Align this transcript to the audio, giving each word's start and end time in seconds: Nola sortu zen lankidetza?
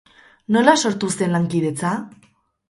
Nola 0.55 0.73
sortu 0.83 1.09
zen 1.19 1.35
lankidetza? 1.37 1.93